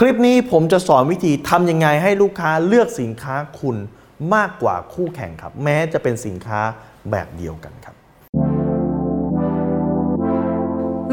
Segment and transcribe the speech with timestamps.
[0.00, 3.76] คลิปนี้ผมจะสอนวิธีทำยังไงให้ลูกค้าเลือกสินค้าคุณ
[4.34, 6.60] มากกว่าคู่แข่งครับ แม้จะเป็นสินค้า
[7.10, 7.94] แบบเดียวกันครับ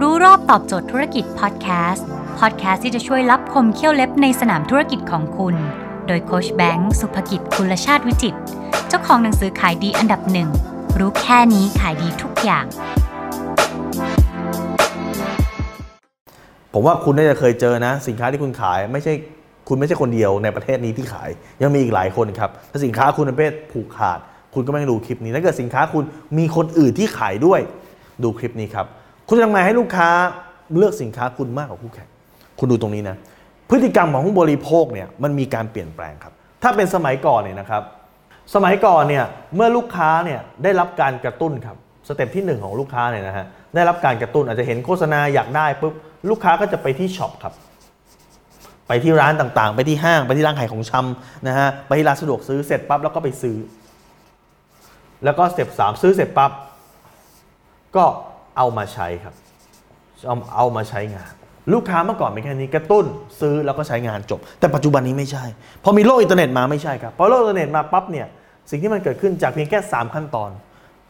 [0.01, 2.07] รู้รอบตอบโจทย์ธุรกิจพอดแคสต์
[2.39, 5.55] พอดแคสต์ที่จะช่วยรับคมเขี้ยวเล็บในสนามธุรกิจของคุณ
[6.07, 8.35] โดยโคชแบงค์สุภกิจคุณชาติวิจิต
[8.87, 10.49] เจ้าของหนังสือขายดีอันดับหนึ่ง
[10.99, 12.65] รู้แค่นี้ขายดีทุกอย่าง
[16.77, 19.13] ผมว่าคุณน่าจะเคยเจอนะ สินค้าที่คุณขายไม่ใช่
[19.67, 21.29] คุณไม่ใช่คนเดียวในประเทศนี้ที่ขาย
[21.61, 24.19] ยังมีอีกหลายคนครับถ้าสินค้าคุณประเภทผูกขาด
[24.53, 26.03] คุณก็ไม่ต้องดูคลิปนี้ถ้าเกิดสินค้าคุณ
[26.37, 27.59] มีคนอื่นที่ขายด้วย
[28.23, 28.85] ดูคลิปนี้ครับ
[29.27, 30.09] คุณจะทำไงให้ลูกค้า
[30.77, 32.09] เลือกสินค้าคุณมากกว่าคู่แข่ง
[32.59, 33.15] คุณดูตรงนี้นะ
[33.69, 37.83] พฤติกรรมของผู้บริโภคเนี่ยมันมีการเปลี่ยนแปลงครับ ถ้าเป็นสมัยก่อนเนี่ยนะครับ
[38.55, 41.77] สมัยก่อนเนี่ยเมื่อลูกค้าเนี่ยได้รับการกระตุ้นครับ
[42.07, 45.93] step ที่หนึ่งของลูกค้าเนี่ยนะฮะได้รับการกระตุ้นอาจจะเห็นโฆษณาอยากได้ปุ๊บ
[46.29, 47.53] ลูกค้าก็จะไปที่ shop ครับ
[48.87, 53.57] ไปที่ร้านต่างๆ ไปที่ห้าง ไปที่ร้านขายของชำนะฮะ ไปที่ร้านสะดวกซื้อเสร็จปั๊บแล้วก็ไปซื้อ
[55.23, 56.51] แล้วก็ step สามซื้อเสร็จปั๊บ
[57.95, 58.03] ก็
[58.57, 59.33] เอามาใช้ครับ
[60.27, 61.31] เอาเอามาใช้งาน
[61.73, 63.05] ลูกค้าเมื่อก่อนเป็นแค่นี้กระตุ้น
[63.41, 65.43] ซื้อแล้วก็ใช้งานจบ แต่ปัจจุบันนี้ไม่ใช่
[65.83, 68.27] พอมีโลกอินเทอร์เน็ตมาไม่ใช่ครับ พอโลกอินเทอร์เน็ตมาปั๊บเนี่ย
[68.69, 70.49] สิ่งที่มันเกิดขึ้นจากเพียงแค่ 3 ขั้นตอน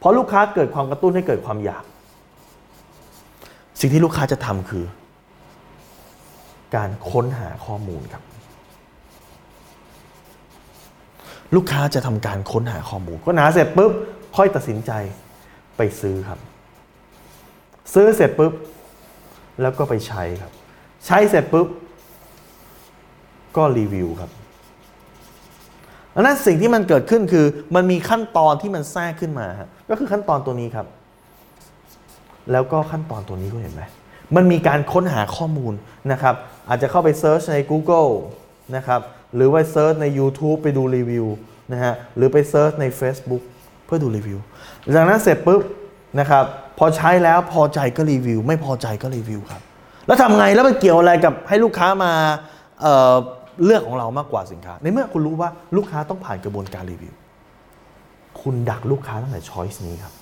[0.02, 1.84] พอลูกค้าเกิดความกระตุ้นให้เกิดความอยาก
[3.80, 4.84] สิ่งที่ลูกค้าจะทำคือ
[6.74, 8.22] การค้นหาข้อมูลครับ
[11.54, 13.92] ลูกค้าจะทำการค้นหาข้อมูลค้นหาเสร็จปุ๊บ
[14.36, 14.92] ค่อยตัดสินใจ
[15.76, 16.38] ไปซื้อครับ
[17.94, 18.52] ซื้อเสร็จปุ๊บ
[19.62, 20.52] แล้วก็ไปใช้ครับ
[21.06, 21.68] ใช้เสร็จปุ๊บ
[23.56, 24.30] ก็รีวิวครับ
[26.14, 29.46] ดังนั้นสิ่งที่มันเกิดขึ้นคือมันมีขั้นตอนที่มันแทรกขึ้นมา
[29.88, 30.86] ก็คือขั้นตอนตัวนี้ครับ
[32.52, 33.82] แล้วก็ขั้นตอนตัวนี้คุณเห็นไหม
[34.36, 35.72] มันมีการค้นหาข้อมูล
[36.12, 36.34] นะครับ
[36.68, 38.10] อาจจะเข้าไป search ใน Google
[38.76, 39.00] นะครับ
[39.34, 41.26] หรือว่า search ใน YouTube ไปดูรีวิว
[41.72, 43.42] นะฮะหรือไป search ใน Facebook
[43.86, 44.38] เพื่อดูรีวิว
[44.94, 45.62] จากนั้นเสร็จปุ๊บ
[46.20, 46.44] นะครับ
[46.78, 49.62] พอใช้แล้วพอใจก็รีวิว ไม่พอใจก็รีวิวครับ
[50.06, 52.12] แล้วทำไงแล้วมันเกี่ยวอะไรกับให้ลูกค้ามา
[52.80, 57.14] เเลือกของเรามากกว่าสินค้า ในเมื่อคุณรู้ว่าลูกค้าต้องผ่านกระบวนการรีวิว
[58.40, 60.12] คุณดักลูกค้าตั้งแต่ช้อยส์นี้ครับ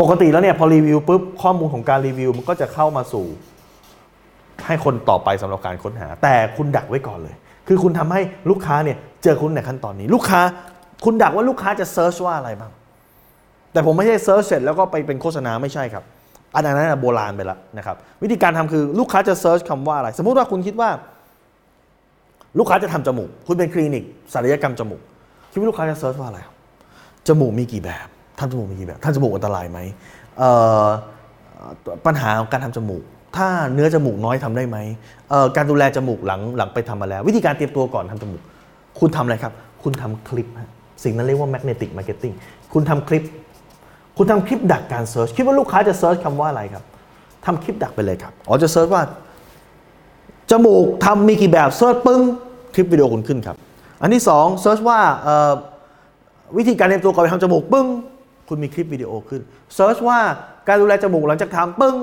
[0.00, 3.26] ปกติแล้วเนี่ยพอรีวิวปุ๊บข้อมูลของการรีวิวมันก็จะเข้ามาสู่
[4.66, 7.34] ให้คนต่อไปสำหรับการค้นหา แต่คุณดักไว้ก่อนเลย
[7.68, 8.20] คือคุณทำให้
[8.50, 10.40] ลูกค้าเนี่ยเจอคุณในขั้นตอนนี้ ลูกค้า
[11.04, 12.72] คุณดักว่าลูกค้าจะ search ว่าอะไรบ้าง
[13.72, 16.04] แต่ผมไม่ใช่ search เสร็จแล้วก็ไปเป็นโฆษณาไม่ใช่ครับ
[16.54, 20.90] อันนั้นโบราณไปแล้วนะครับ วิธีการทำคือลูกค้าจะ search คำว่าอะไร สมมุติว่าคุณคิดว่า
[22.58, 24.04] ลูกค้าจะทำจมูก คุณเป็นคลินิก
[24.34, 25.00] ศัลยกรรมจมูก
[25.50, 26.40] คิดว่าลูกค้าจะ search ว่าอะไร
[27.28, 28.08] จมูกมีกี่แบบ
[28.42, 29.78] ทำจมูกมีกี่แบบทำจมูกอันตรายไหม
[32.06, 33.02] ปัญหาของการทำจมูก
[33.36, 34.78] ถ้าเนื้อจมูกน้อยทำได้ไหม
[35.56, 38.42] การดูแลจมูกหลังหลังไปทำมาแล้ว วิธีการเตรียมตัวก่อนทำจมูก
[38.98, 39.52] คุณทำอะไรครับ
[39.82, 40.70] คุณทำคลิปฮะ
[41.04, 42.34] สิ่งนั้นเรียกว่า magnetic marketing
[42.72, 43.24] คุณทำคลิป
[44.16, 46.84] คุณทำคลิปดักการ search คิดว่าลูกค้าจะ search คำว่าอะไรครับ
[47.44, 49.02] ทำคลิปดักไปเลยครับอ๋อจะ search ว่า
[50.50, 52.20] จมูกทำมีกี่แบบ search ปึ้ง
[52.74, 53.56] คลิปวิดีโอคุณขึ้นครับ
[54.02, 54.98] อันที่สอง search ว่า
[56.56, 57.86] วิธีการเตรียมตัวก่อนไปทำจมูกปึ้ง
[58.48, 59.40] คุณมีคลิปวิดีโอขึ้น
[59.74, 60.18] search ว่า
[60.68, 61.96] การดูแลจมูกหลังจากทำปึ้ง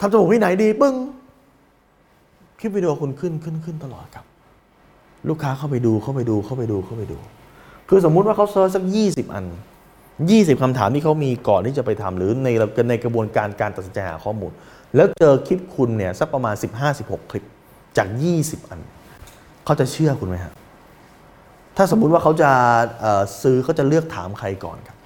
[0.00, 0.94] ทำจมูกที่ไหนดีปึ้ง
[2.58, 4.24] คลิปวิดีโอคุณขึ้นขึ้นขึ้นตลอดครับ
[5.28, 7.18] ลูกค้าเข้าไปดูเข้าไปดูเข้าไปดูเข้าไปดู
[7.88, 9.44] คือสมมุติว่าเขาเซิร์ชสัก 20 อัน
[10.04, 12.48] 20คำถามที่เขามีก่อนที่จะไปทำหรือใน
[12.88, 14.52] ในกระบวนการการตัดสินใจหาข้อมูล
[14.96, 16.54] แล้วเจอคลิปคุณเนี่ยสักประมาณ
[16.92, 17.44] 15-16 คลิป
[17.96, 18.80] จาก 20 อัน
[19.64, 20.52] เขาจะเชื่อคุณไหมฮะ
[21.76, 22.50] ถ้าสมมุติว่าเขาจะ
[23.42, 24.96] ซื้อเขาจะเลือกถามใครก่อนครับ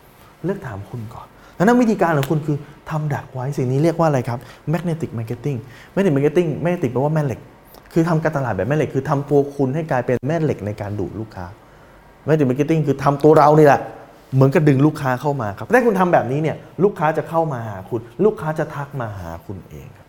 [0.45, 2.57] เลือกถามคุณก่อนดังนั้นวิธีการของคุณคือ
[2.91, 4.39] ทำดักไว้สิ่งนี้เรียกว่าอะไรครับ
[4.73, 5.59] magnetic marketing
[5.95, 7.41] magnetic marketing magnetic แปลว่าแม่เหล็ก
[7.93, 11.47] คือทำการตลาดแบบแม่เหล็ก คือทำตัวคุณให้กลายเป็นแม่เหล็กในการดูดลูกค้า
[12.27, 13.81] magnetic marketing คือทำตัวเรานี่แหละ
[14.35, 20.07] เหมือนกับดึงลูกค้าเข้ามาครับถ้าคุณทำแบบนี้เนี่ยลูกค้าจะเข้ามาหาคุณ ลูกค้าจะทักมาหาคุณเองครับ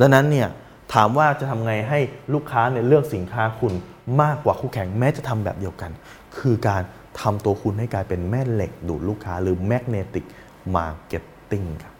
[0.00, 0.48] ดังนั้นเนี่ย
[0.94, 1.98] ถามว่าจะทำไงให้
[2.34, 3.72] ลูกค้าเนี่ยเลือกสินค้าคุณ
[4.22, 5.90] มากกว่าคู่แข่งแม้จะทำแบบเดียวกัน
[6.38, 6.82] คือการ
[7.20, 10.24] ทำตัวคุณให้กลายเป็นแม่เหล็กดูดลูกค้าหรือ magnetic
[10.76, 11.94] marketing ครับ